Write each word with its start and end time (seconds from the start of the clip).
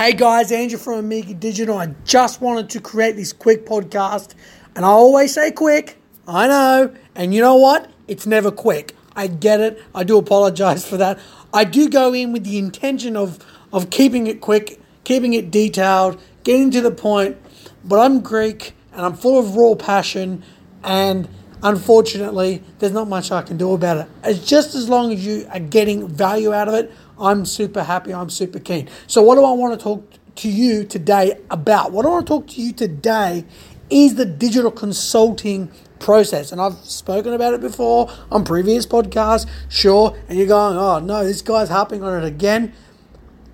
Hey 0.00 0.14
guys, 0.14 0.50
Andrew 0.50 0.78
from 0.78 0.94
Amiga 0.94 1.34
Digital. 1.34 1.76
I 1.76 1.88
just 2.06 2.40
wanted 2.40 2.70
to 2.70 2.80
create 2.80 3.16
this 3.16 3.34
quick 3.34 3.66
podcast, 3.66 4.32
and 4.74 4.82
I 4.82 4.88
always 4.88 5.34
say 5.34 5.50
quick. 5.50 5.98
I 6.26 6.48
know, 6.48 6.94
and 7.14 7.34
you 7.34 7.42
know 7.42 7.56
what? 7.56 7.90
It's 8.08 8.26
never 8.26 8.50
quick. 8.50 8.96
I 9.14 9.26
get 9.26 9.60
it. 9.60 9.78
I 9.94 10.04
do 10.04 10.16
apologize 10.16 10.88
for 10.88 10.96
that. 10.96 11.18
I 11.52 11.64
do 11.64 11.86
go 11.90 12.14
in 12.14 12.32
with 12.32 12.44
the 12.44 12.56
intention 12.56 13.14
of 13.14 13.44
of 13.74 13.90
keeping 13.90 14.26
it 14.26 14.40
quick, 14.40 14.80
keeping 15.04 15.34
it 15.34 15.50
detailed, 15.50 16.18
getting 16.44 16.70
to 16.70 16.80
the 16.80 16.92
point. 16.92 17.36
But 17.84 17.98
I'm 17.98 18.22
Greek 18.22 18.72
and 18.94 19.04
I'm 19.04 19.12
full 19.12 19.38
of 19.38 19.54
raw 19.54 19.74
passion, 19.74 20.42
and 20.82 21.28
unfortunately, 21.62 22.62
there's 22.78 22.92
not 22.92 23.06
much 23.06 23.30
I 23.30 23.42
can 23.42 23.58
do 23.58 23.74
about 23.74 23.98
it. 23.98 24.06
It's 24.24 24.46
just 24.46 24.74
as 24.74 24.88
long 24.88 25.12
as 25.12 25.26
you 25.26 25.46
are 25.52 25.60
getting 25.60 26.08
value 26.08 26.54
out 26.54 26.68
of 26.68 26.74
it, 26.74 26.90
I'm 27.20 27.44
super 27.44 27.82
happy, 27.84 28.14
I'm 28.14 28.30
super 28.30 28.58
keen. 28.58 28.88
So, 29.06 29.22
what 29.22 29.34
do 29.34 29.44
I 29.44 29.52
want 29.52 29.78
to 29.78 29.82
talk 29.82 30.10
to 30.36 30.48
you 30.48 30.84
today 30.84 31.38
about? 31.50 31.92
What 31.92 32.06
I 32.06 32.08
want 32.08 32.26
to 32.26 32.32
talk 32.32 32.46
to 32.48 32.62
you 32.62 32.72
today 32.72 33.44
is 33.90 34.14
the 34.14 34.24
digital 34.24 34.70
consulting 34.70 35.70
process. 35.98 36.50
And 36.50 36.60
I've 36.60 36.76
spoken 36.78 37.32
about 37.34 37.54
it 37.54 37.60
before 37.60 38.10
on 38.32 38.44
previous 38.44 38.86
podcasts, 38.86 39.48
sure. 39.68 40.16
And 40.28 40.38
you're 40.38 40.48
going, 40.48 40.76
oh 40.76 40.98
no, 40.98 41.24
this 41.24 41.42
guy's 41.42 41.68
harping 41.68 42.02
on 42.02 42.22
it 42.22 42.26
again. 42.26 42.72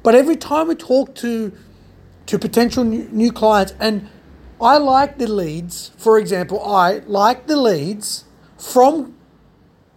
But 0.03 0.15
every 0.15 0.37
time 0.37 0.69
we 0.69 0.77
talk 0.77 1.15
to 1.17 1.53
to 2.27 2.39
potential 2.39 2.83
new, 2.85 3.09
new 3.11 3.33
clients, 3.33 3.75
and 3.79 4.09
I 4.61 4.79
like 4.79 5.19
the 5.19 5.29
leads, 5.29 5.93
for 5.97 6.19
example, 6.19 6.65
I 6.65 6.99
like 7.07 7.47
the 7.47 7.57
leads 7.57 8.25
from 8.59 9.15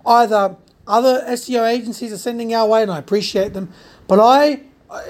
either 0.06 0.58
other 0.90 1.24
SEO 1.28 1.72
agencies 1.72 2.12
are 2.12 2.18
sending 2.18 2.54
our 2.54 2.68
way, 2.68 2.82
and 2.82 2.92
I 2.92 2.98
appreciate 2.98 3.54
them. 3.54 3.72
But 4.08 4.20
I, 4.20 4.64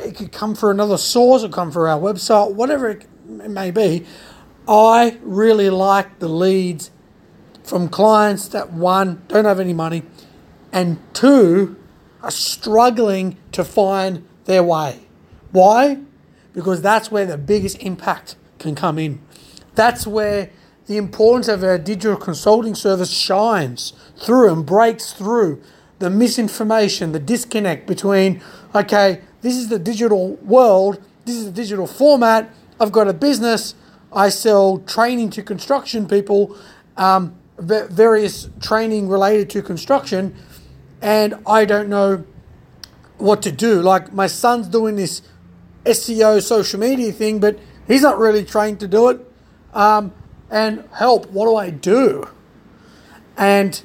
it 0.03 0.15
could 0.17 0.31
come 0.31 0.53
for 0.53 0.69
another 0.69 0.97
source, 0.97 1.43
or 1.43 1.49
come 1.49 1.71
for 1.71 1.87
our 1.87 1.99
website, 1.99 2.53
whatever 2.53 2.89
it 2.89 3.07
may 3.25 3.71
be. 3.71 4.05
I 4.67 5.17
really 5.21 5.69
like 5.69 6.19
the 6.19 6.27
leads 6.27 6.91
from 7.63 7.87
clients 7.87 8.49
that 8.49 8.73
one 8.73 9.23
don't 9.29 9.45
have 9.45 9.59
any 9.59 9.73
money, 9.73 10.03
and 10.71 10.99
two 11.13 11.77
are 12.21 12.29
struggling 12.29 13.37
to 13.53 13.63
find 13.63 14.27
their 14.45 14.63
way. 14.63 15.07
Why? 15.51 15.99
Because 16.53 16.81
that's 16.81 17.09
where 17.09 17.25
the 17.25 17.37
biggest 17.37 17.77
impact 17.81 18.35
can 18.59 18.75
come 18.75 18.99
in. 18.99 19.21
That's 19.75 20.05
where 20.05 20.49
the 20.89 20.97
importance 20.97 21.47
of 21.47 21.63
our 21.63 21.77
digital 21.77 22.17
consulting 22.17 22.73
service 22.73 23.11
shines 23.11 23.93
through 24.17 24.51
and 24.51 24.65
breaks 24.65 25.13
through 25.13 25.61
the 25.99 26.09
misinformation, 26.09 27.11
the 27.11 27.19
disconnect 27.19 27.85
between, 27.85 28.41
okay, 28.73 29.21
this 29.41 29.55
is 29.55 29.67
the 29.67 29.77
digital 29.77 30.33
world, 30.37 30.99
this 31.25 31.35
is 31.35 31.45
the 31.45 31.51
digital 31.51 31.85
format, 31.85 32.49
I've 32.79 32.91
got 32.91 33.07
a 33.07 33.13
business, 33.13 33.75
I 34.11 34.29
sell 34.29 34.79
training 34.79 35.29
to 35.31 35.43
construction 35.43 36.07
people, 36.07 36.57
um, 36.97 37.35
various 37.59 38.49
training 38.59 39.09
related 39.09 39.51
to 39.51 39.61
construction, 39.61 40.35
and 41.03 41.35
I 41.45 41.65
don't 41.65 41.87
know 41.87 42.25
what 43.19 43.43
to 43.43 43.51
do. 43.51 43.79
Like 43.79 44.11
my 44.11 44.25
son's 44.25 44.67
doing 44.67 44.95
this 44.95 45.21
SEO 45.85 46.41
social 46.41 46.79
media 46.79 47.11
thing, 47.11 47.39
but 47.39 47.59
he's 47.87 48.01
not 48.01 48.17
really 48.17 48.43
trained 48.43 48.79
to 48.79 48.87
do 48.87 49.09
it 49.09 49.19
um, 49.75 50.13
and 50.49 50.87
help. 50.93 51.29
What 51.31 51.45
do 51.45 51.55
I 51.55 51.69
do? 51.69 52.29
And 53.37 53.81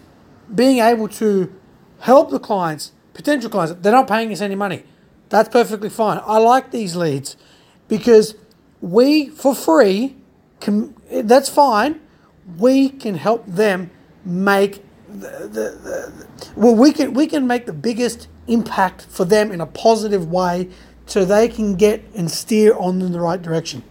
being 0.53 0.79
able 0.79 1.09
to 1.09 1.53
help 2.01 2.31
the 2.31 2.39
clients, 2.39 2.93
potential 3.13 3.51
clients, 3.51 3.81
they're 3.81 3.93
not 3.93 4.09
paying 4.09 4.33
us 4.33 4.41
any 4.41 4.55
money. 4.55 4.85
That's 5.29 5.49
perfectly 5.49 5.89
fine. 5.89 6.21
I 6.25 6.39
like 6.39 6.71
these 6.71 6.97
leads 6.97 7.37
because 7.89 8.35
we, 8.81 9.29
for 9.29 9.55
free, 9.55 10.17
can, 10.61 10.95
that's 11.11 11.49
fine. 11.49 12.01
We 12.59 12.91
can 12.91 13.15
help 13.15 13.47
them 13.47 13.91
make 14.25 14.85
the, 15.09 15.49
the, 15.49 15.79
the, 15.83 16.51
well, 16.57 16.75
we 16.75 16.93
can 16.93 17.15
we 17.15 17.27
can 17.27 17.47
make 17.47 17.67
the 17.67 17.73
biggest 17.73 18.29
impact 18.47 19.07
for 19.09 19.25
them 19.25 19.53
in 19.53 19.61
a 19.61 19.67
positive 19.67 20.31
way, 20.31 20.69
so 21.07 21.25
they 21.25 21.49
can 21.49 21.77
get 21.77 22.03
and 22.15 22.31
steer 22.31 22.77
on 22.77 23.01
in 23.01 23.13
the 23.13 23.21
right 23.21 23.41
direction. 23.41 23.85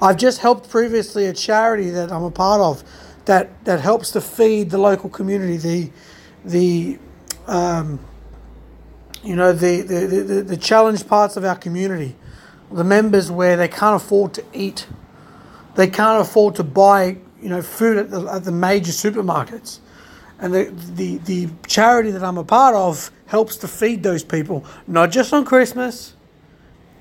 I've 0.00 0.16
just 0.16 0.40
helped 0.40 0.68
previously 0.70 1.26
a 1.26 1.32
charity 1.32 1.90
that 1.90 2.10
I'm 2.10 2.24
a 2.24 2.30
part 2.30 2.60
of 2.60 2.84
that, 3.24 3.64
that 3.64 3.80
helps 3.80 4.10
to 4.12 4.20
feed 4.20 4.70
the 4.70 4.78
local 4.78 5.08
community, 5.08 5.56
the, 5.56 5.90
the 6.44 6.98
um, 7.46 8.00
you 9.22 9.36
know, 9.36 9.52
the, 9.52 9.80
the, 9.80 10.06
the, 10.06 10.42
the 10.42 10.56
challenged 10.56 11.08
parts 11.08 11.36
of 11.36 11.44
our 11.44 11.56
community, 11.56 12.14
the 12.70 12.84
members 12.84 13.30
where 13.30 13.56
they 13.56 13.68
can't 13.68 13.96
afford 13.96 14.34
to 14.34 14.44
eat, 14.52 14.86
they 15.76 15.86
can't 15.86 16.20
afford 16.20 16.54
to 16.56 16.64
buy, 16.64 17.16
you 17.40 17.48
know, 17.48 17.62
food 17.62 17.96
at 17.96 18.10
the, 18.10 18.20
at 18.26 18.44
the 18.44 18.52
major 18.52 18.92
supermarkets. 18.92 19.78
And 20.38 20.52
the, 20.52 20.64
the, 20.94 21.16
the 21.18 21.48
charity 21.66 22.10
that 22.10 22.22
I'm 22.22 22.36
a 22.36 22.44
part 22.44 22.74
of 22.74 23.10
helps 23.26 23.56
to 23.58 23.68
feed 23.68 24.02
those 24.02 24.22
people, 24.22 24.64
not 24.86 25.10
just 25.10 25.32
on 25.32 25.44
Christmas, 25.44 26.14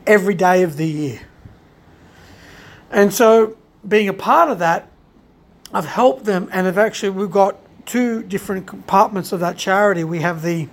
every 0.07 0.35
day 0.35 0.63
of 0.63 0.77
the 0.77 0.87
year. 0.87 1.21
And 2.93 3.11
so, 3.11 3.57
being 3.85 4.07
a 4.07 4.13
part 4.13 4.49
of 4.49 4.59
that, 4.59 4.87
I've 5.73 5.87
helped 5.87 6.25
them, 6.25 6.47
and 6.51 6.67
have 6.67 6.77
actually 6.77 7.09
we've 7.09 7.31
got 7.31 7.57
two 7.87 8.21
different 8.21 8.67
compartments 8.67 9.31
of 9.31 9.39
that 9.39 9.57
charity. 9.57 10.03
We 10.03 10.19
have 10.19 10.43
the 10.43 10.69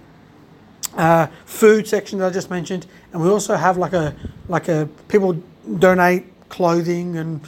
uh, 0.97 1.29
food 1.47 1.89
section 1.89 2.19
that 2.19 2.27
I 2.27 2.31
just 2.31 2.51
mentioned, 2.51 2.87
and 3.13 3.23
we 3.23 3.29
also 3.31 3.57
have 3.57 3.79
like 3.79 3.95
a 3.95 4.15
like 4.49 4.69
a 4.69 4.87
people 5.09 5.43
donate 5.79 6.27
clothing 6.51 7.17
and 7.17 7.41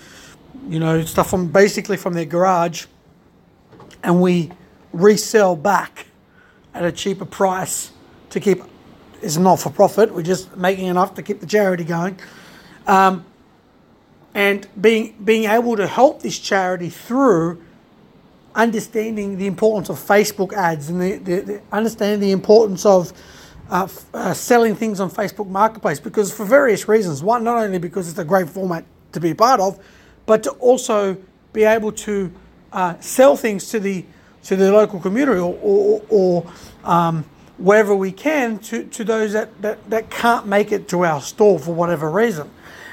you 0.69 0.79
know 0.79 1.05
stuff 1.05 1.29
from 1.29 1.49
basically 1.49 1.99
from 1.99 2.15
their 2.15 2.25
garage, 2.25 2.87
and 4.03 4.23
we 4.23 4.53
resell 4.95 5.55
back 5.55 6.07
at 6.73 6.83
a 6.83 6.91
cheaper 6.91 7.27
price 7.27 7.93
to 8.31 8.41
keep. 8.41 8.63
It's 9.21 9.37
not 9.37 9.61
for 9.61 9.69
profit. 9.69 10.15
We're 10.15 10.23
just 10.23 10.57
making 10.57 10.87
enough 10.87 11.15
to 11.15 11.23
keep 11.23 11.41
the 11.41 11.47
charity 11.47 11.85
going. 11.85 12.19
Um, 12.87 13.27
and 14.35 14.67
being 14.81 15.15
being 15.25 15.45
able 15.45 15.77
to 15.77 15.87
help 15.87 16.23
this 16.23 16.39
charity 16.39 16.89
through 16.89 17.63
understanding 18.55 19.39
the 19.39 19.47
importance 19.47 19.89
of 19.89 19.99
Facebook 19.99 20.53
ads 20.53 20.89
and 20.89 21.01
the, 21.01 21.17
the, 21.19 21.41
the 21.41 21.63
understanding 21.73 22.21
the 22.21 22.33
importance 22.33 22.85
of 22.85 23.13
uh, 23.71 23.89
uh, 24.13 24.35
selling 24.35 24.75
things 24.75 25.01
on 25.01 25.11
Facebook 25.11 25.49
Marketplace 25.49 25.99
because 25.99 26.33
for 26.33 26.45
various 26.45 26.89
reasons. 26.89 27.23
One, 27.23 27.45
not 27.45 27.57
only 27.63 27.79
because 27.79 28.09
it's 28.09 28.19
a 28.19 28.25
great 28.25 28.49
format 28.49 28.85
to 29.13 29.21
be 29.21 29.31
a 29.31 29.35
part 29.35 29.61
of, 29.61 29.79
but 30.27 30.43
to 30.43 30.51
also 30.53 31.17
be 31.53 31.65
able 31.65 31.93
to 31.93 32.33
uh, 32.73 32.99
sell 33.01 33.37
things 33.37 33.69
to 33.71 33.81
the 33.81 34.05
to 34.45 34.57
the 34.57 34.73
local 34.73 34.99
community 34.99 35.39
or, 35.39 35.57
or, 35.63 36.03
or 36.09 36.53
um, 36.85 37.25
wherever 37.59 37.95
we 37.95 38.11
can 38.11 38.59
to, 38.59 38.85
to 38.87 39.05
those 39.05 39.33
that, 39.33 39.63
that, 39.63 39.89
that 39.89 40.11
can't 40.11 40.47
make 40.47 40.73
it 40.73 40.89
to 40.89 41.05
our 41.05 41.21
store 41.21 41.59
for 41.59 41.73
whatever 41.73 42.11
reason. 42.11 42.51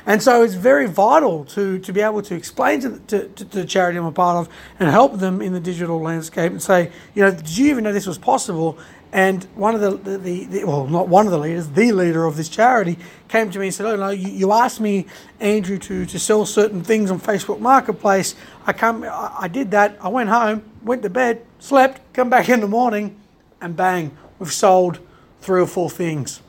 And 0.10 0.24
so 0.24 0.42
it's 0.42 0.56
very 0.56 0.88
vital 0.88 1.46
to, 1.46 1.78
to 1.78 1.94
be 1.94 2.02
able 2.02 2.24
to 2.24 2.34
explain 2.34 2.80
to, 2.80 2.90
the, 2.90 3.00
to, 3.00 3.28
to 3.28 3.44
the 3.44 3.64
charity 3.64 4.00
I'm 4.00 4.06
a 4.06 4.12
part 4.12 4.38
of 4.38 4.54
and 4.80 4.90
help 4.90 5.20
them 5.20 5.40
in 5.40 5.54
the 5.54 5.60
digital 5.60 6.02
landscape 6.02 6.52
and 6.52 6.60
say, 6.60 6.92
you 7.14 7.22
know, 7.22 7.30
did 7.30 7.56
you 7.56 7.70
even 7.70 7.84
know 7.84 7.94
this 7.94 8.08
was 8.08 8.18
possible? 8.18 8.80
And 9.12 9.44
one 9.54 9.76
of 9.76 9.82
the, 9.82 9.92
the, 9.92 10.18
the, 10.18 10.46
the, 10.46 10.64
well, 10.64 10.88
not 10.88 11.10
one 11.10 11.28
of 11.28 11.32
the 11.32 11.38
leaders, 11.38 11.70
the 11.70 11.92
leader 11.92 12.26
of 12.26 12.38
this 12.38 12.50
charity 12.50 12.98
came 13.28 13.52
to 13.52 13.60
me 13.60 13.68
and 13.68 13.76
said, 13.76 13.86
Oh, 13.86 13.96
no, 13.98 14.10
you, 14.10 14.30
you 14.30 14.52
asked 14.52 14.80
me, 14.80 15.06
Andrew, 15.40 15.78
to, 15.78 16.08
to 16.08 16.18
sell 16.18 16.44
certain 16.44 16.84
things 16.84 17.12
on 17.12 17.20
Facebook 17.20 17.60
Marketplace. 17.60 18.34
I 18.66 18.74
come, 18.74 19.04
I, 19.04 19.36
I 19.42 19.48
did 19.48 19.70
that. 19.72 19.96
I 20.02 20.08
went 20.08 20.32
home, 20.32 20.64
went 20.82 21.04
to 21.04 21.12
bed, 21.12 21.46
slept, 21.60 22.02
come 22.14 22.32
back 22.32 22.50
in 22.50 22.62
the 22.62 22.68
morning, 22.68 23.16
and 23.62 23.76
bang, 23.76 24.18
we've 24.40 24.52
sold 24.52 24.98
three 25.42 25.62
or 25.62 25.68
four 25.68 25.92
things. 25.92 26.42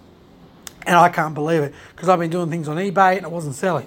And 0.87 0.97
I 0.97 1.09
can't 1.09 1.35
believe 1.35 1.63
it 1.63 1.75
because 1.95 2.09
I've 2.09 2.19
been 2.19 2.31
doing 2.31 2.51
things 2.51 2.69
on 2.69 2.77
eBay 2.77 3.17
and 3.17 3.27
it 3.27 3.31
wasn't 3.31 3.55
selling. 3.55 3.87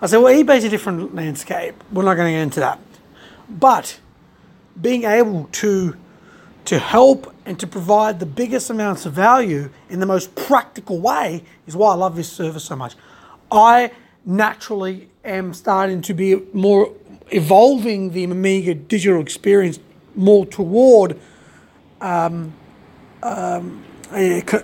I 0.00 0.06
said, 0.06 0.18
well, 0.18 0.32
eBay's 0.34 0.64
a 0.64 0.68
different 0.68 1.14
landscape. 1.14 1.74
We're 1.92 2.04
not 2.04 2.14
going 2.14 2.28
to 2.28 2.32
get 2.32 2.42
into 2.42 2.60
that. 2.60 2.78
But 3.48 3.98
being 4.80 5.04
able 5.04 5.48
to 5.52 5.96
to 6.66 6.78
help 6.78 7.34
and 7.46 7.58
to 7.58 7.66
provide 7.66 8.20
the 8.20 8.26
biggest 8.26 8.70
amounts 8.70 9.06
of 9.06 9.12
value 9.12 9.70
in 9.88 9.98
the 9.98 10.06
most 10.06 10.34
practical 10.34 11.00
way 11.00 11.42
is 11.66 11.74
why 11.74 11.90
I 11.90 11.94
love 11.94 12.14
this 12.14 12.30
service 12.30 12.64
so 12.64 12.76
much. 12.76 12.94
I 13.50 13.90
naturally 14.24 15.08
am 15.24 15.54
starting 15.54 16.02
to 16.02 16.14
be 16.14 16.36
more 16.52 16.92
evolving 17.30 18.12
the 18.12 18.24
Amiga 18.24 18.74
digital 18.74 19.20
experience 19.20 19.80
more 20.14 20.46
toward 20.46 21.18
um, 22.00 22.52
um, 23.22 23.84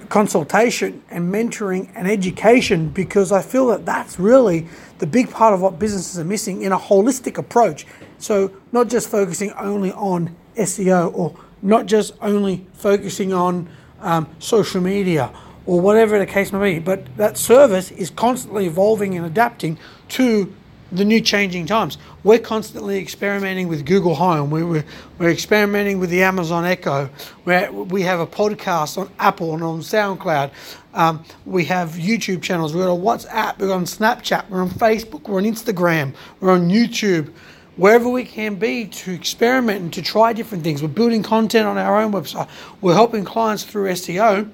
consultation 0.08 1.02
and 1.10 1.32
mentoring 1.32 1.90
and 1.94 2.08
education 2.08 2.88
because 2.88 3.31
I 3.31 3.43
feel 3.43 3.69
that 3.69 3.87
that's 3.87 4.19
really 4.19 4.66
the 4.98 5.06
big 5.06 5.31
part 5.31 5.54
of 5.54 5.60
what 5.60 5.78
businesses 5.78 6.19
are 6.19 6.25
missing 6.25 6.62
in 6.62 6.72
a 6.72 6.78
holistic 6.78 7.38
approach. 7.38 7.87
So, 8.19 8.50
not 8.72 8.88
just 8.88 9.08
focusing 9.08 9.52
only 9.52 9.93
on 9.93 10.34
SEO 10.56 11.14
or 11.14 11.38
not 11.62 11.87
just 11.87 12.14
only 12.20 12.66
focusing 12.75 13.32
on 13.32 13.69
um, 14.00 14.28
social 14.38 14.81
media 14.81 15.32
or 15.66 15.81
whatever 15.81 16.19
the 16.19 16.26
case 16.26 16.52
may 16.52 16.75
be. 16.75 16.78
But 16.78 17.16
that 17.16 17.37
service 17.37 17.90
is 17.90 18.10
constantly 18.10 18.66
evolving 18.66 19.16
and 19.16 19.26
adapting 19.26 19.78
to 20.10 20.52
the 20.92 21.04
new 21.04 21.20
changing 21.20 21.66
times. 21.66 21.98
We're 22.22 22.38
constantly 22.38 22.98
experimenting 22.98 23.68
with 23.68 23.84
Google 23.84 24.14
Home. 24.14 24.50
We're, 24.50 24.66
we're, 24.66 24.84
we're 25.18 25.30
experimenting 25.30 25.98
with 25.98 26.10
the 26.10 26.22
Amazon 26.22 26.64
Echo. 26.64 27.10
Where 27.44 27.72
we 27.72 28.02
have 28.02 28.20
a 28.20 28.26
podcast 28.26 28.98
on 28.98 29.10
Apple 29.18 29.54
and 29.54 29.62
on 29.62 29.80
SoundCloud. 29.80 30.50
Um, 30.94 31.24
we 31.44 31.64
have 31.66 31.90
YouTube 31.90 32.42
channels. 32.42 32.74
We're 32.74 32.90
on 32.90 33.00
WhatsApp. 33.00 33.58
We're 33.58 33.72
on 33.72 33.84
Snapchat. 33.84 34.48
We're 34.48 34.62
on 34.62 34.70
Facebook. 34.70 35.28
We're 35.28 35.38
on 35.38 35.44
Instagram. 35.44 36.14
We're 36.40 36.52
on 36.52 36.70
YouTube. 36.70 37.32
Wherever 37.76 38.08
we 38.08 38.24
can 38.24 38.54
be 38.54 38.86
to 38.86 39.12
experiment 39.12 39.82
and 39.82 39.92
to 39.92 40.02
try 40.02 40.32
different 40.32 40.64
things. 40.64 40.80
We're 40.82 40.88
building 40.88 41.22
content 41.22 41.66
on 41.66 41.76
our 41.76 42.00
own 42.00 42.12
website. 42.12 42.48
We're 42.80 42.94
helping 42.94 43.24
clients 43.24 43.64
through 43.64 43.90
SEO. 43.90 44.50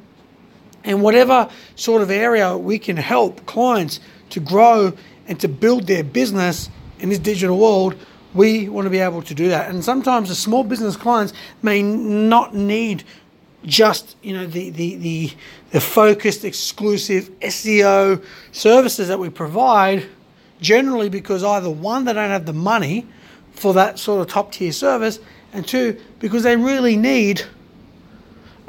And 0.84 1.00
whatever 1.00 1.48
sort 1.76 2.02
of 2.02 2.10
area 2.10 2.58
we 2.58 2.78
can 2.78 2.96
help 2.96 3.46
clients 3.46 4.00
to 4.30 4.40
grow 4.40 4.92
and 5.28 5.38
to 5.40 5.48
build 5.48 5.86
their 5.86 6.04
business 6.04 6.70
in 6.98 7.08
this 7.08 7.18
digital 7.18 7.58
world, 7.58 7.94
we 8.34 8.68
want 8.68 8.86
to 8.86 8.90
be 8.90 8.98
able 8.98 9.22
to 9.22 9.34
do 9.34 9.48
that. 9.48 9.70
And 9.70 9.84
sometimes 9.84 10.28
the 10.28 10.34
small 10.34 10.64
business 10.64 10.96
clients 10.96 11.32
may 11.62 11.82
not 11.82 12.54
need 12.54 13.04
just 13.64 14.16
you 14.22 14.32
know 14.32 14.46
the 14.46 14.70
the 14.70 14.96
the, 14.96 15.30
the 15.70 15.80
focused 15.80 16.44
exclusive 16.44 17.30
SEO 17.40 18.24
services 18.50 19.08
that 19.08 19.18
we 19.18 19.30
provide 19.30 20.06
generally 20.60 21.08
because 21.08 21.44
either 21.44 21.70
one 21.70 22.04
they 22.04 22.12
don't 22.12 22.30
have 22.30 22.46
the 22.46 22.52
money 22.52 23.06
for 23.52 23.74
that 23.74 23.98
sort 23.98 24.20
of 24.20 24.26
top 24.26 24.52
tier 24.52 24.72
service 24.72 25.20
and 25.52 25.66
two 25.66 26.00
because 26.18 26.42
they 26.42 26.56
really 26.56 26.96
need 26.96 27.42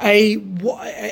a, 0.04 0.36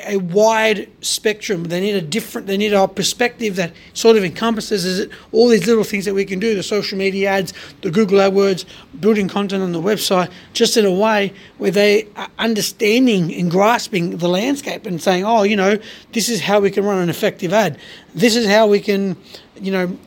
a 0.07 0.17
wide 0.17 0.87
spectrum. 1.01 1.63
They 1.63 1.81
need 1.81 1.95
a 1.95 2.01
different, 2.01 2.45
they 2.45 2.57
need 2.57 2.73
a 2.73 2.87
perspective 2.87 3.55
that 3.55 3.73
sort 3.93 4.17
of 4.17 4.23
encompasses 4.23 4.85
is 4.85 4.99
it, 4.99 5.11
all 5.31 5.47
these 5.47 5.65
little 5.65 5.83
things 5.83 6.05
that 6.05 6.13
we 6.13 6.25
can 6.25 6.39
do 6.39 6.53
the 6.53 6.61
social 6.61 6.97
media 6.97 7.29
ads, 7.29 7.53
the 7.81 7.89
Google 7.89 8.19
AdWords, 8.19 8.65
building 8.99 9.27
content 9.27 9.63
on 9.63 9.71
the 9.71 9.81
website, 9.81 10.31
just 10.53 10.77
in 10.77 10.85
a 10.85 10.91
way 10.91 11.33
where 11.57 11.71
they 11.71 12.07
are 12.15 12.29
understanding 12.37 13.33
and 13.33 13.49
grasping 13.49 14.17
the 14.17 14.29
landscape 14.29 14.85
and 14.85 15.01
saying, 15.01 15.25
oh, 15.25 15.41
you 15.41 15.55
know, 15.55 15.79
this 16.11 16.29
is 16.29 16.41
how 16.41 16.59
we 16.59 16.69
can 16.69 16.85
run 16.85 16.99
an 16.99 17.09
effective 17.09 17.51
ad. 17.51 17.79
This 18.13 18.35
is 18.35 18.45
how 18.45 18.67
we 18.67 18.79
can, 18.79 19.17
you 19.59 19.71
know, 19.71 19.97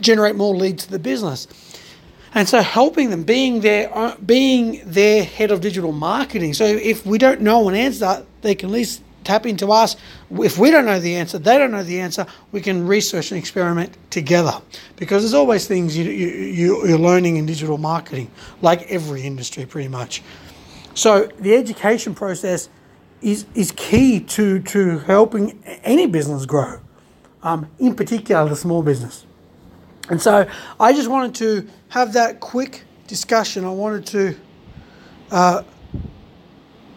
generate 0.00 0.36
more 0.36 0.54
leads 0.54 0.84
to 0.84 0.90
the 0.90 0.98
business 0.98 1.48
and 2.36 2.46
so 2.46 2.60
helping 2.60 3.08
them 3.08 3.22
being 3.22 3.60
their 3.60 4.14
being 4.24 4.82
their 4.84 5.24
head 5.24 5.50
of 5.50 5.62
digital 5.62 5.90
marketing. 5.90 6.52
So 6.52 6.64
if 6.66 7.06
we 7.06 7.16
don't 7.16 7.40
know 7.40 7.68
an 7.68 7.74
answer 7.74 8.24
they 8.42 8.54
can 8.54 8.68
at 8.68 8.72
least 8.72 9.02
tap 9.24 9.44
into 9.46 9.72
us. 9.72 9.96
If 10.30 10.56
we 10.56 10.70
don't 10.70 10.84
know 10.84 11.00
the 11.00 11.16
answer 11.16 11.38
they 11.38 11.56
don't 11.56 11.70
know 11.70 11.82
the 11.82 11.98
answer 11.98 12.26
we 12.52 12.60
can 12.60 12.86
research 12.86 13.32
and 13.32 13.38
experiment 13.38 13.96
together. 14.10 14.60
Because 14.96 15.22
there's 15.22 15.34
always 15.34 15.66
things 15.66 15.96
you, 15.96 16.04
you, 16.04 16.86
you're 16.86 16.98
learning 16.98 17.36
in 17.36 17.46
digital 17.46 17.78
marketing 17.78 18.30
like 18.60 18.82
every 18.82 19.22
industry 19.22 19.64
pretty 19.64 19.88
much. 19.88 20.22
So 20.92 21.28
the 21.40 21.54
education 21.56 22.14
process 22.14 22.68
is, 23.22 23.46
is 23.54 23.72
key 23.72 24.20
to, 24.20 24.60
to 24.60 24.98
helping 25.00 25.62
any 25.84 26.06
business 26.06 26.44
grow 26.44 26.80
um, 27.42 27.70
in 27.78 27.94
particular 27.94 28.46
the 28.46 28.56
small 28.56 28.82
business 28.82 29.25
and 30.08 30.20
so 30.20 30.48
I 30.78 30.92
just 30.92 31.08
wanted 31.08 31.34
to 31.36 31.68
have 31.88 32.12
that 32.14 32.40
quick 32.40 32.84
discussion. 33.06 33.64
I 33.64 33.70
wanted 33.70 34.06
to 34.06 34.36
uh, 35.30 35.62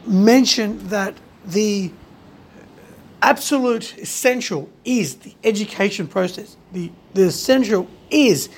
mention 0.06 0.88
that 0.90 1.16
the 1.46 1.92
absolute 3.22 3.98
essential 3.98 4.70
is 4.86 5.16
the 5.18 5.36
education 5.44 6.08
process. 6.08 6.56
The, 6.72 6.92
the 7.14 7.24
essential 7.24 7.88
is 8.10 8.50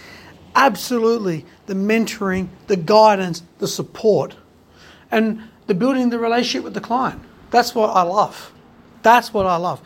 absolutely 0.56 1.46
the 1.66 1.74
mentoring, 1.74 2.50
the 2.68 2.76
guidance, 2.76 3.44
the 3.60 3.68
support, 3.68 4.36
and 5.10 5.42
the 5.68 5.74
building 5.74 6.10
the 6.10 6.20
relationship 6.20 6.64
with 6.64 6.74
the 6.74 6.82
client. 6.82 7.22
That's 7.50 7.74
what 7.74 7.90
I 7.90 8.02
love. 8.04 8.52
That's 9.02 9.34
what 9.34 9.46
I 9.46 9.56
love. 9.58 9.82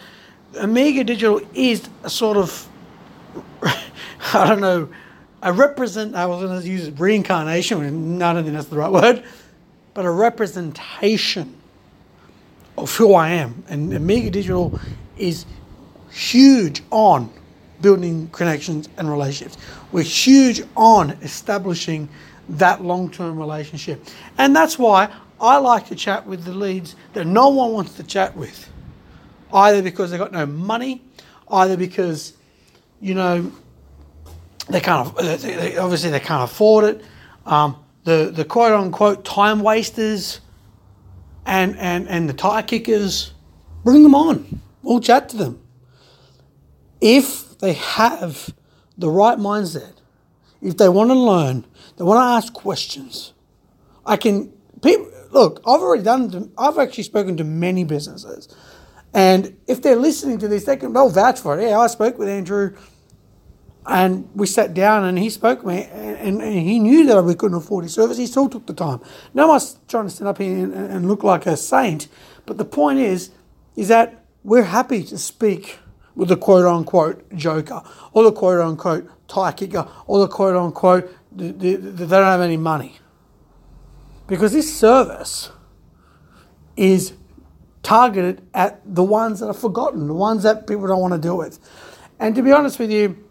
Amiga 0.57 1.03
Digital 1.03 1.41
is 1.53 1.88
a 2.03 2.09
sort 2.09 2.38
of 2.38 2.67
I 4.33 4.48
don't 4.48 4.62
know, 4.62 4.89
I 5.42 5.50
represent, 5.50 6.16
I 6.16 6.25
was 6.25 6.42
going 6.42 6.60
to 6.60 6.68
use 6.68 6.89
reincarnation, 6.89 8.22
I 8.22 8.33
don't 8.33 8.44
think 8.44 8.56
that's 8.56 8.68
the 8.68 8.77
right 8.77 8.92
word, 8.92 9.24
but 9.94 10.06
a 10.06 10.10
representation 10.10 11.56
of 12.77 12.95
who 12.95 13.13
I 13.13 13.30
am. 13.30 13.63
And 13.69 13.94
Amiga 13.94 14.31
Digital 14.31 14.80
is 15.18 15.45
huge 16.12 16.81
on 16.89 17.31
building 17.81 18.27
connections 18.30 18.89
and 18.98 19.10
relationships. 19.10 19.62
We're 19.92 20.01
huge 20.04 20.63
on 20.75 21.12
establishing 21.22 22.10
that 22.50 22.83
long 22.83 23.12
term 23.12 23.38
relationship. 23.38 24.04
And 24.39 24.56
that's 24.56 24.80
why 24.80 25.13
I 25.39 25.57
like 25.57 25.88
to 25.88 25.95
chat 25.95 26.25
with 26.25 26.45
the 26.45 26.54
leads 26.54 26.95
that 27.13 27.25
no 27.25 27.50
one 27.50 27.74
wants 27.74 27.94
to 27.98 28.04
chat 28.04 28.36
with, 28.36 28.69
either 29.54 29.83
because 29.83 30.10
they've 30.10 30.19
got 30.19 30.31
no 30.31 30.48
money, 30.48 31.01
either 31.50 31.77
because, 31.77 32.33
you 33.01 33.13
know, 33.13 33.51
they 34.69 34.79
can't 34.79 35.15
they, 35.17 35.77
obviously 35.77 36.09
they 36.09 36.19
can't 36.19 36.44
afford 36.44 36.85
it. 36.85 37.03
Um, 37.45 37.77
the 38.03 38.31
the 38.33 38.45
quote 38.45 38.73
unquote 38.73 39.25
time 39.25 39.62
wasters 39.62 40.41
and 41.45 41.77
and 41.77 42.07
and 42.07 42.27
the 42.29 42.33
tire 42.33 42.63
kickers, 42.63 43.33
bring 43.83 44.03
them 44.03 44.15
on. 44.15 44.62
We'll 44.81 45.00
chat 45.00 45.29
to 45.29 45.38
them. 45.38 45.62
If 47.01 47.57
they 47.59 47.73
have 47.73 48.53
the 48.97 49.09
right 49.09 49.38
mindset, 49.38 49.94
if 50.62 50.77
they 50.77 50.89
want 50.89 51.09
to 51.09 51.15
learn, 51.15 51.65
they 51.97 52.03
want 52.03 52.17
to 52.17 52.23
ask 52.23 52.53
questions. 52.53 53.33
I 54.06 54.17
can 54.17 54.51
people 54.81 55.12
look. 55.31 55.59
I've 55.67 55.81
already 55.81 56.03
done. 56.03 56.51
I've 56.57 56.77
actually 56.77 57.03
spoken 57.03 57.38
to 57.38 57.44
many 57.44 57.83
businesses, 57.83 58.47
and 59.13 59.57
if 59.67 59.81
they're 59.81 59.95
listening 59.95 60.39
to 60.39 60.47
this, 60.47 60.65
they 60.65 60.77
can 60.77 60.94
they'll 60.94 61.09
vouch 61.09 61.39
for 61.39 61.59
it. 61.59 61.69
Yeah, 61.69 61.79
I 61.79 61.88
spoke 61.88 62.17
with 62.17 62.29
Andrew 62.29 62.75
and 63.87 64.27
we 64.33 64.47
sat 64.47 64.73
down 64.73 65.05
and 65.05 65.17
he 65.19 65.29
spoke 65.29 65.61
to 65.61 65.67
me 65.67 65.83
and, 65.83 66.41
and, 66.41 66.53
he 66.53 66.79
knew 66.79 67.05
that 67.05 67.21
we 67.23 67.35
couldn't 67.35 67.57
afford 67.57 67.83
his 67.83 67.93
service. 67.93 68.17
He 68.17 68.25
still 68.25 68.49
took 68.49 68.65
the 68.65 68.73
time. 68.73 68.99
Now 69.33 69.43
I 69.43 69.47
was 69.47 69.77
trying 69.87 70.05
to 70.05 70.09
stand 70.09 70.27
up 70.27 70.39
here 70.39 70.63
and, 70.63 70.73
and 70.73 71.07
look 71.07 71.23
like 71.23 71.45
a 71.45 71.55
saint, 71.55 72.07
but 72.45 72.57
the 72.57 72.65
point 72.65 72.99
is, 72.99 73.31
is 73.75 73.89
that 73.89 74.25
we're 74.43 74.63
happy 74.63 75.03
to 75.03 75.17
speak 75.17 75.79
with 76.15 76.29
the 76.29 76.37
quote 76.37 76.65
unquote 76.65 77.29
joker 77.35 77.83
or 78.13 78.23
the 78.23 78.31
quote 78.31 78.59
unquote 78.59 79.09
tie 79.27 79.51
kicker 79.51 79.88
or 80.07 80.19
the 80.19 80.27
quote 80.27 80.55
unquote 80.55 81.13
that 81.36 81.60
they 81.60 81.75
don't 81.75 82.10
have 82.10 82.41
any 82.41 82.57
money. 82.57 82.98
Because 84.27 84.53
this 84.53 84.75
service 84.75 85.51
is 86.75 87.13
targeted 87.83 88.41
at 88.53 88.81
the 88.86 89.03
ones 89.03 89.41
that 89.41 89.48
are 89.48 89.53
forgotten, 89.53 90.07
the 90.07 90.13
ones 90.13 90.43
that 90.43 90.65
people 90.65 90.88
don't 90.88 91.00
want 91.00 91.13
to 91.13 91.19
deal 91.19 91.38
with. 91.38 91.60
And 92.19 92.33
to 92.36 92.41
be 92.41 92.51
honest 92.51 92.79
with 92.79 92.89
you, 92.89 93.25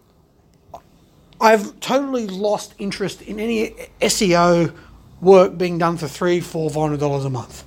I've 1.40 1.78
totally 1.80 2.26
lost 2.26 2.74
interest 2.78 3.22
in 3.22 3.40
any 3.40 3.70
SEO 4.00 4.74
work 5.20 5.58
being 5.58 5.78
done 5.78 5.96
for 5.96 6.08
three, 6.08 6.40
four, 6.40 6.70
hundred 6.70 7.00
dollars 7.00 7.24
a 7.24 7.30
month. 7.30 7.64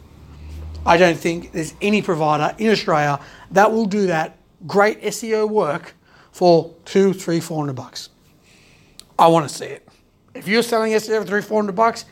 I 0.86 0.97
don't 0.97 1.17
think 1.17 1.51
there's 1.51 1.74
any 1.81 2.01
provider 2.01 2.55
in 2.57 2.69
Australia 2.69 3.19
that 3.51 3.71
will 3.71 3.86
do 3.86 4.07
that 4.07 4.38
great 4.65 5.01
SEO 5.03 5.50
work 5.50 5.93
for 6.31 6.74
two, 6.86 7.13
three, 7.13 7.39
four 7.39 7.59
hundred 7.59 7.75
bucks. 7.75 8.09
I 9.19 9.27
want 9.27 9.50
to 9.50 9.53
see 9.53 9.65
it. 9.65 9.88
If 10.33 10.47
you're 10.47 10.63
selling 10.63 10.93
SEO 10.93 11.21
for 11.21 11.27
three, 11.27 11.41
four 11.41 11.62
hundred 11.62 11.75
bucks, 11.75 12.05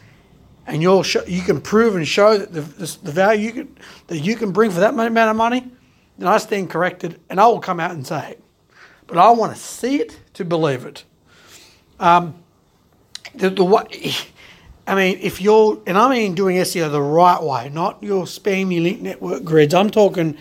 and 0.68 0.82
show, 1.06 1.24
you 1.26 1.42
can 1.42 1.62
prove 1.62 1.96
and 1.96 2.08
show 2.08 2.38
that 2.38 2.52
the, 2.52 2.62
the, 2.62 2.98
the 3.04 3.12
value 3.12 3.46
you 3.46 3.52
can, 3.52 3.78
that 4.08 4.20
you 4.20 4.36
can 4.36 4.52
bring 4.52 4.72
for 4.72 4.80
that 4.80 4.94
amount 4.94 5.18
of 5.30 5.36
money, 5.36 5.72
then 6.18 6.28
I 6.28 6.38
stand 6.38 6.70
corrected, 6.70 7.20
and 7.30 7.40
I 7.40 7.48
will 7.48 7.60
come 7.60 7.80
out 7.80 7.92
and 7.92 8.06
say 8.06 8.32
it. 8.32 8.44
But 9.08 9.18
I 9.18 9.30
want 9.32 9.54
to 9.54 9.60
see 9.62 9.98
it 9.98 10.20
to 10.34 10.44
believe 10.44 10.86
it. 10.86 11.04
Um, 12.00 12.36
the, 13.34 13.50
the 13.50 13.64
way, 13.64 13.84
I 14.88 14.96
mean, 14.96 15.20
if 15.22 15.42
you're, 15.42 15.82
and 15.88 15.98
I 15.98 16.10
mean 16.10 16.36
doing 16.36 16.58
SEO 16.58 16.92
the 16.92 17.02
right 17.02 17.42
way, 17.42 17.70
not 17.70 18.02
your 18.02 18.26
spammy 18.26 18.82
link 18.82 19.02
network 19.02 19.44
grids. 19.44 19.74
I'm 19.74 19.90
talking 19.90 20.38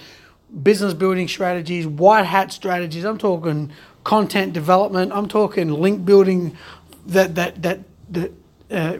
business 0.63 0.95
building 0.95 1.29
strategies, 1.29 1.87
white 1.87 2.27
hat 2.27 2.53
strategies. 2.53 3.05
I'm 3.05 3.19
talking 3.19 3.73
content 4.05 4.53
development. 4.53 5.13
I'm 5.13 5.29
talking 5.29 5.69
link 5.71 6.05
building 6.05 6.57
that 7.07 7.35
that 7.35 7.63
that 7.63 7.81
that 8.11 8.33
uh, 8.71 8.99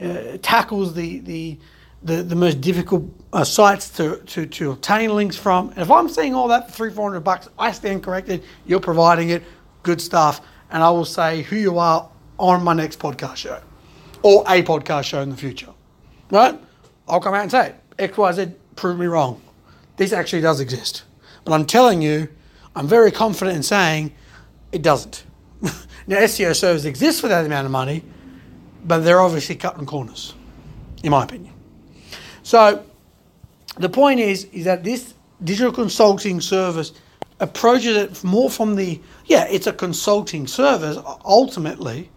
uh, 0.00 0.38
tackles 0.42 0.94
the 0.94 1.18
the 1.20 1.58
the, 2.02 2.22
the 2.22 2.36
most 2.36 2.60
difficult 2.60 3.04
uh, 3.32 3.42
sites 3.44 3.88
to, 3.88 4.18
to, 4.26 4.44
to 4.44 4.72
obtain 4.72 5.16
links 5.16 5.36
from. 5.36 5.70
And 5.70 5.78
if 5.78 5.90
I'm 5.90 6.06
seeing 6.06 6.34
all 6.34 6.48
that 6.48 6.66
for 6.66 6.72
three, 6.72 6.90
four 6.90 7.08
hundred 7.08 7.20
bucks, 7.20 7.48
I 7.58 7.72
stand 7.72 8.02
corrected. 8.02 8.44
You're 8.66 8.80
providing 8.80 9.30
it. 9.30 9.42
Good 9.82 10.02
stuff 10.02 10.42
and 10.70 10.82
I 10.82 10.90
will 10.90 11.04
say 11.04 11.42
who 11.42 11.56
you 11.56 11.78
are 11.78 12.08
on 12.38 12.64
my 12.64 12.74
next 12.74 12.98
podcast 12.98 13.36
show 13.36 13.60
or 14.22 14.42
a 14.48 14.62
podcast 14.62 15.04
show 15.04 15.20
in 15.20 15.30
the 15.30 15.36
future. 15.36 15.72
Right? 16.30 16.58
I'll 17.06 17.20
come 17.20 17.34
out 17.34 17.42
and 17.42 17.50
say 17.50 17.68
it. 17.98 18.12
XYZ 18.12 18.54
prove 18.76 18.98
me 18.98 19.06
wrong. 19.06 19.40
This 19.96 20.12
actually 20.12 20.42
does 20.42 20.60
exist. 20.60 21.04
But 21.44 21.52
I'm 21.52 21.66
telling 21.66 22.02
you, 22.02 22.28
I'm 22.74 22.88
very 22.88 23.12
confident 23.12 23.56
in 23.56 23.62
saying 23.62 24.12
it 24.72 24.82
doesn't. 24.82 25.24
now, 26.06 26.18
SEO 26.18 26.56
service 26.56 26.84
exists 26.84 27.20
for 27.20 27.28
that 27.28 27.44
amount 27.44 27.66
of 27.66 27.70
money, 27.70 28.02
but 28.84 29.00
they're 29.00 29.20
obviously 29.20 29.54
cutting 29.54 29.86
corners, 29.86 30.34
in 31.02 31.10
my 31.10 31.24
opinion. 31.24 31.52
So, 32.42 32.84
the 33.76 33.88
point 33.88 34.20
is, 34.20 34.44
is 34.46 34.64
that 34.64 34.82
this 34.82 35.14
digital 35.42 35.72
consulting 35.72 36.40
service 36.40 36.92
approaches 37.40 37.96
it 37.96 38.24
more 38.24 38.50
from 38.50 38.76
the 38.76 39.00
yeah, 39.26 39.44
it's 39.44 39.66
a 39.66 39.72
consulting 39.72 40.46
service 40.46 40.98
ultimately, 41.24 42.10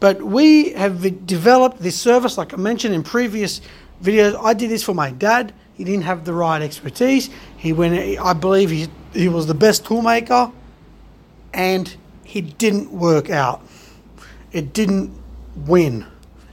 but 0.00 0.22
we 0.22 0.72
have 0.72 1.26
developed 1.26 1.80
this 1.80 1.98
service, 1.98 2.38
like 2.38 2.54
I 2.54 2.56
mentioned 2.56 2.94
in 2.94 3.02
previous 3.02 3.60
videos. 4.02 4.38
I 4.42 4.54
did 4.54 4.70
this 4.70 4.82
for 4.82 4.94
my 4.94 5.10
dad. 5.10 5.52
He 5.74 5.84
didn't 5.84 6.04
have 6.04 6.24
the 6.24 6.34
right 6.34 6.62
expertise. 6.62 7.30
He 7.56 7.72
went. 7.72 8.18
I 8.18 8.32
believe 8.32 8.70
he 8.70 8.88
he 9.12 9.28
was 9.28 9.46
the 9.46 9.54
best 9.54 9.84
toolmaker, 9.84 10.52
and 11.52 11.94
he 12.24 12.40
didn't 12.40 12.92
work 12.92 13.30
out. 13.30 13.62
It 14.52 14.72
didn't 14.72 15.16
win. 15.54 16.06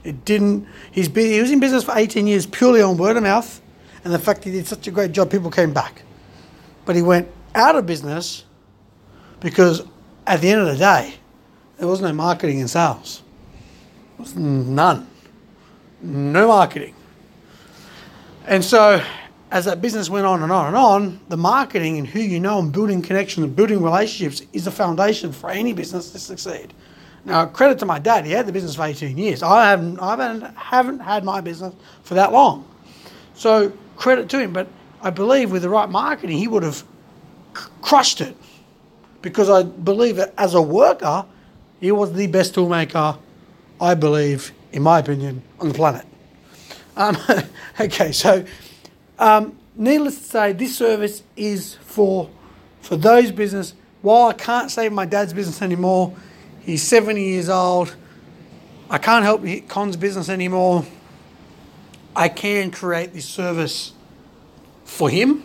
It 0.04 0.24
didn't. 0.24 0.66
He's 0.92 1.08
been, 1.08 1.32
he 1.32 1.40
was 1.40 1.50
in 1.50 1.60
business 1.60 1.84
for 1.84 1.96
18 1.96 2.26
years 2.26 2.46
purely 2.46 2.80
on 2.80 2.96
word 2.96 3.16
of 3.16 3.22
mouth, 3.22 3.60
and 4.04 4.12
the 4.12 4.18
fact 4.18 4.44
he 4.44 4.52
did 4.52 4.66
such 4.66 4.86
a 4.86 4.90
great 4.90 5.12
job, 5.12 5.30
people 5.30 5.50
came 5.50 5.72
back. 5.72 6.02
But 6.84 6.94
he 6.94 7.02
went 7.02 7.28
out 7.56 7.74
of 7.74 7.86
business 7.86 8.44
because 9.40 9.82
at 10.26 10.40
the 10.40 10.50
end 10.50 10.60
of 10.60 10.68
the 10.68 10.76
day, 10.76 11.14
there 11.78 11.88
was 11.88 12.00
no 12.00 12.12
marketing 12.12 12.60
and 12.60 12.70
sales. 12.70 13.22
None. 14.34 15.08
No 16.02 16.48
marketing. 16.48 16.94
And 18.46 18.64
so, 18.64 19.02
as 19.50 19.64
that 19.64 19.80
business 19.80 20.08
went 20.08 20.26
on 20.26 20.42
and 20.42 20.52
on 20.52 20.66
and 20.66 20.76
on, 20.76 21.20
the 21.28 21.36
marketing 21.36 21.98
and 21.98 22.06
who 22.06 22.20
you 22.20 22.40
know 22.40 22.58
and 22.58 22.72
building 22.72 23.02
connections 23.02 23.44
and 23.44 23.54
building 23.54 23.82
relationships 23.82 24.46
is 24.52 24.64
the 24.64 24.70
foundation 24.70 25.32
for 25.32 25.50
any 25.50 25.72
business 25.72 26.10
to 26.12 26.18
succeed. 26.18 26.72
Now, 27.24 27.46
credit 27.46 27.78
to 27.80 27.86
my 27.86 27.98
dad, 27.98 28.24
he 28.24 28.32
had 28.32 28.46
the 28.46 28.52
business 28.52 28.76
for 28.76 28.84
18 28.84 29.18
years. 29.18 29.42
I 29.42 29.68
haven't, 29.68 29.98
I 29.98 30.10
haven't, 30.10 30.56
haven't 30.56 31.00
had 31.00 31.24
my 31.24 31.40
business 31.40 31.74
for 32.02 32.14
that 32.14 32.32
long. 32.32 32.68
So, 33.34 33.72
credit 33.96 34.28
to 34.30 34.38
him. 34.38 34.52
But 34.52 34.68
I 35.02 35.10
believe 35.10 35.50
with 35.50 35.62
the 35.62 35.68
right 35.68 35.88
marketing, 35.88 36.38
he 36.38 36.48
would 36.48 36.62
have 36.62 36.84
crushed 37.82 38.20
it 38.20 38.36
because 39.22 39.50
I 39.50 39.62
believe 39.62 40.16
that 40.16 40.32
as 40.38 40.54
a 40.54 40.62
worker, 40.62 41.24
he 41.80 41.92
was 41.92 42.12
the 42.12 42.26
best 42.26 42.54
toolmaker, 42.54 43.18
I 43.80 43.94
believe, 43.94 44.52
in 44.72 44.82
my 44.82 44.98
opinion, 44.98 45.42
on 45.60 45.68
the 45.68 45.74
planet. 45.74 46.06
Um, 46.96 47.16
okay, 47.80 48.12
so 48.12 48.44
um, 49.18 49.58
needless 49.74 50.18
to 50.18 50.24
say, 50.24 50.52
this 50.52 50.76
service 50.76 51.22
is 51.36 51.74
for 51.82 52.30
for 52.80 52.96
those 52.96 53.32
business. 53.32 53.74
While 54.02 54.28
I 54.28 54.32
can't 54.32 54.70
save 54.70 54.92
my 54.92 55.06
dad's 55.06 55.32
business 55.32 55.60
anymore, 55.60 56.14
he's 56.60 56.82
70 56.82 57.20
years 57.20 57.48
old. 57.48 57.96
I 58.88 58.98
can't 58.98 59.24
help 59.24 59.44
Con's 59.68 59.96
business 59.96 60.28
anymore. 60.28 60.86
I 62.14 62.28
can 62.28 62.70
create 62.70 63.12
this 63.12 63.26
service 63.26 63.92
for 64.84 65.10
him 65.10 65.42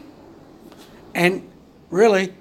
and 1.16 1.51
really 1.92 2.34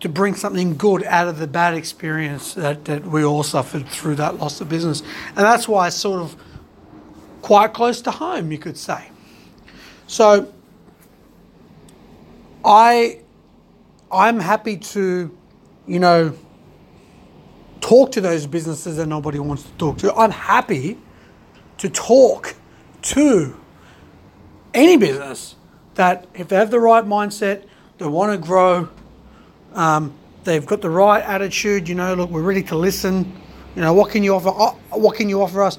to 0.00 0.08
bring 0.08 0.34
something 0.34 0.76
good 0.76 1.04
out 1.04 1.26
of 1.26 1.38
the 1.38 1.46
bad 1.46 1.74
experience 1.74 2.52
that, 2.54 2.84
that 2.84 3.06
we 3.06 3.24
all 3.24 3.42
suffered 3.42 3.88
through 3.88 4.16
that 4.16 4.38
loss 4.38 4.60
of 4.60 4.68
business. 4.68 5.00
And 5.28 5.38
that's 5.38 5.66
why 5.66 5.86
it's 5.86 5.96
sort 5.96 6.20
of 6.20 6.36
quite 7.40 7.72
close 7.72 8.02
to 8.02 8.10
home, 8.10 8.52
you 8.52 8.58
could 8.58 8.76
say. 8.76 9.08
So 10.06 10.52
I 12.64 13.20
I'm 14.10 14.38
happy 14.38 14.76
to, 14.76 15.36
you 15.86 15.98
know, 15.98 16.36
talk 17.80 18.12
to 18.12 18.20
those 18.20 18.46
businesses 18.46 18.96
that 18.96 19.06
nobody 19.06 19.38
wants 19.38 19.64
to 19.64 19.72
talk 19.72 19.98
to. 19.98 20.14
I'm 20.14 20.30
happy 20.30 20.98
to 21.78 21.88
talk 21.88 22.54
to 23.02 23.56
any 24.74 24.96
business 24.96 25.56
that 25.94 26.26
if 26.34 26.48
they 26.48 26.56
have 26.56 26.70
the 26.70 26.80
right 26.80 27.04
mindset, 27.04 27.64
they 27.98 28.06
want 28.06 28.32
to 28.32 28.38
grow, 28.38 28.88
um, 29.72 30.14
they've 30.44 30.64
got 30.64 30.80
the 30.80 30.90
right 30.90 31.22
attitude. 31.22 31.88
You 31.88 31.94
know, 31.94 32.14
look, 32.14 32.30
we're 32.30 32.42
ready 32.42 32.62
to 32.64 32.76
listen. 32.76 33.32
You 33.74 33.82
know, 33.82 33.92
what 33.92 34.10
can 34.10 34.22
you 34.22 34.34
offer? 34.34 34.50
What 34.90 35.16
can 35.16 35.28
you 35.28 35.42
offer 35.42 35.62
us? 35.62 35.78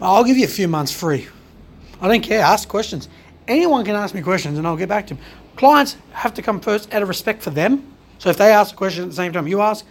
I'll 0.00 0.24
give 0.24 0.36
you 0.36 0.44
a 0.44 0.48
few 0.48 0.66
months 0.68 0.92
free. 0.92 1.28
I 2.00 2.08
don't 2.08 2.22
care. 2.22 2.40
Ask 2.40 2.68
questions. 2.68 3.08
Anyone 3.46 3.84
can 3.84 3.94
ask 3.94 4.14
me 4.14 4.22
questions, 4.22 4.58
and 4.58 4.66
I'll 4.66 4.76
get 4.76 4.88
back 4.88 5.06
to 5.08 5.14
them. 5.14 5.24
Clients 5.56 5.96
have 6.12 6.34
to 6.34 6.42
come 6.42 6.60
first 6.60 6.92
out 6.92 7.02
of 7.02 7.08
respect 7.08 7.42
for 7.42 7.50
them. 7.50 7.94
So 8.18 8.30
if 8.30 8.36
they 8.36 8.52
ask 8.52 8.74
a 8.74 8.76
question 8.76 9.04
at 9.04 9.10
the 9.10 9.16
same 9.16 9.32
time 9.32 9.46
you 9.46 9.60
ask, 9.60 9.84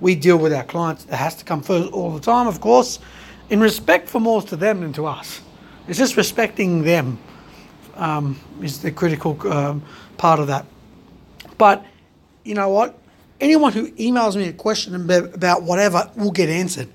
we 0.00 0.14
deal 0.14 0.38
with 0.38 0.52
our 0.52 0.64
clients. 0.64 1.04
It 1.04 1.14
has 1.14 1.36
to 1.36 1.44
come 1.44 1.62
first 1.62 1.92
all 1.92 2.10
the 2.10 2.20
time, 2.20 2.46
of 2.46 2.60
course, 2.60 2.98
in 3.50 3.60
respect 3.60 4.08
for 4.08 4.20
more 4.20 4.40
to 4.42 4.56
them 4.56 4.80
than 4.80 4.92
to 4.94 5.06
us. 5.06 5.40
It's 5.86 5.98
just 5.98 6.16
respecting 6.16 6.82
them 6.82 7.18
um, 8.00 8.40
is 8.62 8.82
the 8.82 8.90
critical 8.90 9.36
um, 9.52 9.82
part 10.16 10.40
of 10.40 10.48
that. 10.48 10.66
But 11.58 11.84
you 12.42 12.54
know 12.54 12.70
what? 12.70 12.98
Anyone 13.40 13.72
who 13.72 13.92
emails 13.92 14.34
me 14.36 14.48
a 14.48 14.52
question 14.52 14.94
about 14.94 15.62
whatever 15.62 16.10
will 16.16 16.32
get 16.32 16.48
answered. 16.48 16.88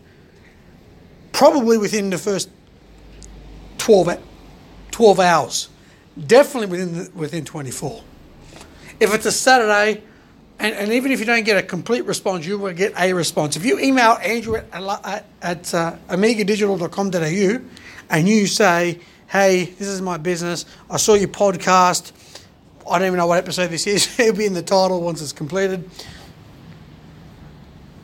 Probably 1.32 1.78
within 1.78 2.10
the 2.10 2.18
first 2.18 2.50
12, 3.78 4.20
12 4.92 5.20
hours. 5.20 5.70
Definitely 6.28 6.68
within 6.68 6.94
the, 6.94 7.12
within 7.14 7.46
24. 7.46 8.04
If 9.00 9.14
it's 9.14 9.26
a 9.26 9.32
Saturday, 9.32 10.02
and, 10.58 10.74
and, 10.74 10.94
even 10.94 11.12
if 11.12 11.20
you 11.20 11.26
don't 11.26 11.44
get 11.44 11.58
a 11.58 11.64
complete 11.64 12.06
response, 12.06 12.46
you 12.46 12.58
will 12.58 12.74
get 12.74 12.94
a 12.98 13.12
response. 13.12 13.58
If 13.58 13.66
you 13.66 13.78
email 13.78 14.18
Andrew 14.24 14.56
at, 14.56 15.26
at, 15.42 15.74
uh, 15.74 15.98
omegadigital.com.au 16.08 17.70
and 18.10 18.30
you 18.30 18.48
say, 18.48 19.02
hey, 19.36 19.65
this 19.65 19.89
is 19.89 20.01
my 20.01 20.15
business, 20.15 20.65
I 20.89 20.96
saw 20.96 21.13
your 21.13 21.27
podcast, 21.27 22.13
I 22.89 23.00
don't 23.00 23.08
even 23.08 23.18
know 23.18 23.27
what 23.27 23.38
episode 23.38 23.68
this 23.68 23.86
is. 23.86 24.18
It'll 24.20 24.34
be 24.34 24.46
in 24.46 24.54
the 24.54 24.62
title 24.62 25.01
once 25.01 25.22
it's 25.22 25.34
completed. 25.34 25.89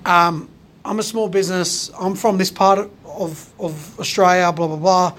Um, 0.06 0.50
I'm 0.84 1.00
a 1.00 1.04
small 1.04 1.30
business. 1.30 1.90
I'm 1.98 2.16
from 2.16 2.38
this 2.38 2.52
part 2.52 2.80
of, 3.06 3.54
of 3.62 3.98
Australia, 3.98 4.52
blah, 4.52 4.68
blah, 4.68 4.76
blah. 4.76 5.16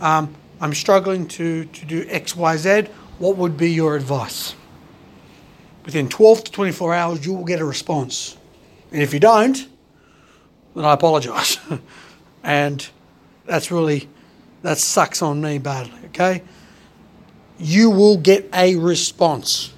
Um, 0.00 0.32
I'm 0.60 0.72
struggling 0.72 1.26
to, 1.28 1.64
to 1.64 1.84
do 1.84 2.06
X, 2.08 2.36
Y, 2.36 2.56
Z. 2.56 2.82
What 3.18 3.36
would 3.36 3.56
be 3.56 3.72
your 3.72 3.96
advice? 3.96 4.54
Within 5.84 6.08
12 6.08 6.44
to 6.44 6.52
24 6.52 6.94
hours, 6.94 7.26
you 7.26 7.32
will 7.32 7.44
get 7.44 7.58
a 7.58 7.64
response. 7.64 8.36
And 8.92 9.02
if 9.02 9.12
you 9.12 9.18
don't, 9.18 9.66
then 10.76 10.84
I 10.84 10.92
apologize. 10.92 11.58
and 12.44 12.88
that's 13.46 13.72
really, 13.72 14.08
that 14.62 14.78
sucks 14.78 15.22
on 15.22 15.40
me 15.40 15.58
badly, 15.58 16.00
okay? 16.06 16.42
you 17.60 17.90
will 17.90 18.16
get 18.16 18.48
a 18.54 18.74
response 18.76 19.72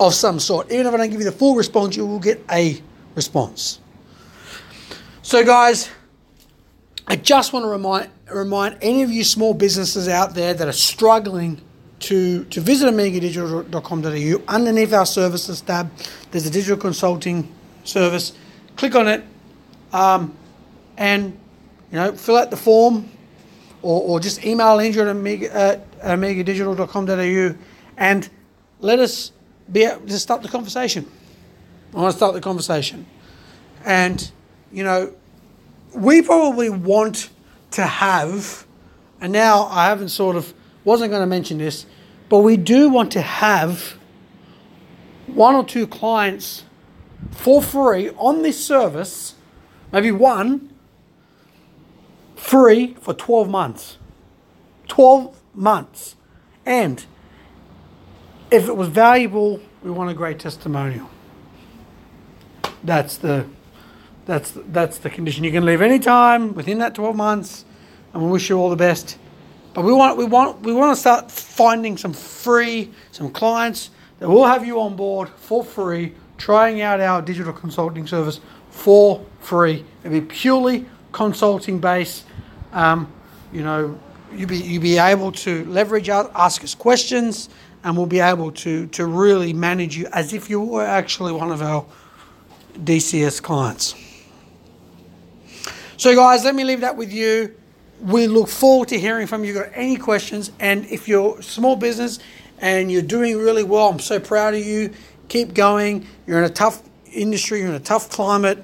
of 0.00 0.14
some 0.14 0.40
sort. 0.40 0.72
Even 0.72 0.86
if 0.86 0.94
I 0.94 0.96
don't 0.96 1.10
give 1.10 1.20
you 1.20 1.26
the 1.26 1.32
full 1.32 1.54
response, 1.54 1.96
you 1.96 2.06
will 2.06 2.18
get 2.18 2.42
a 2.50 2.80
response. 3.14 3.80
So, 5.22 5.44
guys, 5.44 5.90
I 7.06 7.16
just 7.16 7.52
want 7.52 7.64
to 7.64 7.68
remind 7.68 8.10
remind 8.32 8.76
any 8.80 9.04
of 9.04 9.10
you 9.10 9.22
small 9.22 9.54
businesses 9.54 10.08
out 10.08 10.34
there 10.34 10.52
that 10.52 10.66
are 10.66 10.72
struggling 10.72 11.60
to, 12.00 12.44
to 12.46 12.60
visit 12.60 12.92
omegadigital.com.au. 12.92 14.52
Underneath 14.52 14.92
our 14.92 15.06
services 15.06 15.60
tab, 15.60 15.92
there's 16.32 16.44
a 16.44 16.50
digital 16.50 16.76
consulting 16.76 17.54
service. 17.84 18.32
Click 18.74 18.96
on 18.96 19.06
it 19.06 19.24
um, 19.92 20.36
and 20.96 21.38
you 21.92 21.98
know 21.98 22.12
fill 22.12 22.36
out 22.36 22.50
the 22.50 22.56
form 22.56 23.08
or, 23.86 24.02
or 24.02 24.20
just 24.20 24.44
email 24.44 24.80
Andrew 24.80 25.02
at, 25.02 25.08
omega, 25.08 25.56
at 25.56 26.00
omegadigital.com.au 26.00 27.56
and 27.96 28.28
let 28.80 28.98
us 28.98 29.30
be 29.70 29.84
able 29.84 30.06
to 30.08 30.18
start 30.18 30.42
the 30.42 30.48
conversation. 30.48 31.08
I 31.94 32.00
want 32.00 32.10
to 32.10 32.16
start 32.16 32.34
the 32.34 32.40
conversation. 32.40 33.06
And, 33.84 34.28
you 34.72 34.82
know, 34.82 35.14
we 35.94 36.20
probably 36.20 36.68
want 36.68 37.30
to 37.72 37.82
have, 37.82 38.66
and 39.20 39.32
now 39.32 39.66
I 39.66 39.86
haven't 39.86 40.08
sort 40.08 40.34
of, 40.34 40.52
wasn't 40.84 41.12
going 41.12 41.22
to 41.22 41.26
mention 41.26 41.58
this, 41.58 41.86
but 42.28 42.38
we 42.38 42.56
do 42.56 42.88
want 42.88 43.12
to 43.12 43.20
have 43.20 43.96
one 45.28 45.54
or 45.54 45.64
two 45.64 45.86
clients 45.86 46.64
for 47.30 47.62
free 47.62 48.10
on 48.10 48.42
this 48.42 48.62
service, 48.64 49.36
maybe 49.92 50.10
one 50.10 50.75
free 52.36 52.94
for 53.00 53.12
12 53.12 53.48
months. 53.48 53.98
12 54.88 55.36
months. 55.54 56.14
And 56.64 57.04
if 58.50 58.68
it 58.68 58.76
was 58.76 58.88
valuable, 58.88 59.60
we 59.82 59.90
want 59.90 60.10
a 60.10 60.14
great 60.14 60.38
testimonial. 60.38 61.10
That's 62.84 63.16
the 63.16 63.46
that's 64.26 64.52
that's 64.68 64.98
the 64.98 65.10
condition. 65.10 65.44
You 65.44 65.52
can 65.52 65.64
leave 65.64 65.80
any 65.80 65.98
time 65.98 66.54
within 66.54 66.78
that 66.78 66.94
12 66.94 67.16
months, 67.16 67.64
and 68.12 68.22
we 68.22 68.30
wish 68.30 68.48
you 68.48 68.58
all 68.58 68.70
the 68.70 68.76
best. 68.76 69.18
But 69.72 69.84
we 69.84 69.92
want 69.92 70.16
we 70.16 70.24
want 70.24 70.60
we 70.62 70.72
want 70.72 70.94
to 70.94 71.00
start 71.00 71.30
finding 71.30 71.96
some 71.96 72.12
free 72.12 72.92
some 73.12 73.30
clients 73.30 73.90
that 74.18 74.28
will 74.28 74.46
have 74.46 74.66
you 74.66 74.80
on 74.80 74.96
board 74.96 75.28
for 75.28 75.64
free, 75.64 76.12
trying 76.38 76.80
out 76.80 77.00
our 77.00 77.22
digital 77.22 77.52
consulting 77.52 78.06
service 78.06 78.40
for 78.70 79.24
free. 79.40 79.84
It'll 80.02 80.20
be 80.20 80.26
purely 80.26 80.86
consulting 81.12 81.78
based. 81.78 82.25
Um, 82.76 83.10
you 83.54 83.62
know, 83.62 83.98
you 84.34 84.46
be 84.46 84.58
you 84.58 84.80
be 84.80 84.98
able 84.98 85.32
to 85.32 85.64
leverage 85.64 86.10
out, 86.10 86.30
ask 86.34 86.62
us 86.62 86.74
questions, 86.74 87.48
and 87.82 87.96
we'll 87.96 88.04
be 88.04 88.20
able 88.20 88.52
to 88.52 88.86
to 88.88 89.06
really 89.06 89.54
manage 89.54 89.96
you 89.96 90.06
as 90.12 90.34
if 90.34 90.50
you 90.50 90.60
were 90.60 90.84
actually 90.84 91.32
one 91.32 91.50
of 91.50 91.62
our 91.62 91.86
DCS 92.74 93.42
clients. 93.42 93.94
So, 95.96 96.14
guys, 96.14 96.44
let 96.44 96.54
me 96.54 96.64
leave 96.64 96.82
that 96.82 96.98
with 96.98 97.10
you. 97.10 97.54
We 98.02 98.26
look 98.26 98.48
forward 98.48 98.88
to 98.88 99.00
hearing 99.00 99.26
from 99.26 99.42
you. 99.42 99.54
Got 99.54 99.70
any 99.72 99.96
questions? 99.96 100.52
And 100.60 100.84
if 100.86 101.08
you're 101.08 101.40
small 101.40 101.76
business 101.76 102.18
and 102.58 102.92
you're 102.92 103.00
doing 103.00 103.38
really 103.38 103.64
well, 103.64 103.88
I'm 103.88 104.00
so 104.00 104.20
proud 104.20 104.52
of 104.52 104.64
you. 104.66 104.92
Keep 105.28 105.54
going. 105.54 106.06
You're 106.26 106.38
in 106.38 106.44
a 106.44 106.50
tough 106.52 106.82
industry. 107.10 107.60
You're 107.60 107.68
in 107.68 107.74
a 107.74 107.80
tough 107.80 108.10
climate. 108.10 108.62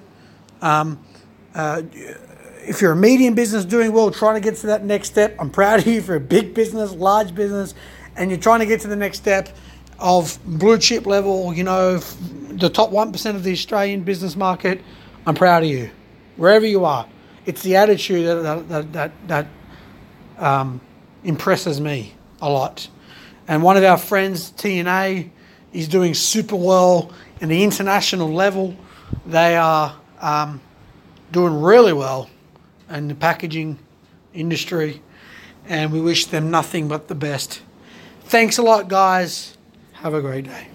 Um, 0.61 1.03
uh, 1.55 1.83
if 2.65 2.81
you're 2.81 2.93
a 2.93 2.97
medium 2.97 3.35
business 3.35 3.65
doing 3.65 3.93
well, 3.93 4.11
trying 4.11 4.35
to 4.35 4.41
get 4.41 4.57
to 4.61 4.67
that 4.69 4.85
next 4.85 5.09
step, 5.09 5.37
I'm 5.39 5.51
proud 5.51 5.81
of 5.81 5.87
you. 5.87 6.01
For 6.01 6.15
a 6.15 6.21
big 6.21 6.55
business, 6.55 6.93
large 6.93 7.35
business, 7.35 7.75
and 8.17 8.31
you're 8.31 8.41
trying 8.41 8.61
to 8.61 8.67
get 8.67 8.81
to 8.83 8.89
the 8.89 8.97
next 8.97 9.19
step 9.19 9.57
of 9.99 10.39
blue 10.45 10.79
chip 10.79 11.07
level, 11.07 11.53
you 11.53 11.65
know, 11.65 11.99
the 11.99 12.69
top 12.69 12.91
1% 12.91 13.35
of 13.35 13.45
the 13.45 13.53
Australian 13.53 14.03
business 14.03 14.37
market, 14.37 14.81
I'm 15.27 15.35
proud 15.35 15.63
of 15.63 15.69
you. 15.69 15.91
Wherever 16.37 16.67
you 16.67 16.85
are. 16.85 17.09
It's 17.47 17.63
the 17.63 17.77
attitude 17.77 18.27
that, 18.27 18.69
that, 18.69 18.93
that, 18.93 19.29
that 19.29 19.47
um, 20.39 20.81
impresses 21.25 21.81
me 21.81 22.15
a 22.41 22.49
lot. 22.49 22.89
And 23.49 23.63
one 23.63 23.77
of 23.77 23.85
our 23.85 23.99
friends, 23.99 24.53
TNA, 24.53 25.31
is 25.73 25.89
doing 25.89 26.15
super 26.15 26.57
well 26.57 27.13
in 27.41 27.49
the 27.49 27.65
international 27.65 28.33
level. 28.33 28.77
They 29.27 29.57
are 29.57 29.97
um, 30.21 30.61
doing 31.33 31.61
really 31.61 31.93
well 31.93 32.29
in 32.91 33.09
the 33.09 33.15
packaging 33.15 33.79
industry, 34.35 35.03
and 35.67 35.93
we 35.93 36.01
wish 36.01 36.27
them 36.27 36.51
nothing 36.51 36.89
but 36.89 37.09
the 37.09 37.15
best. 37.15 37.63
Thanks 38.25 38.59
a 38.59 38.63
lot, 38.63 38.89
guys. 38.89 39.57
Have 39.93 40.15
a 40.15 40.21
great 40.21 40.45
day. 40.45 40.72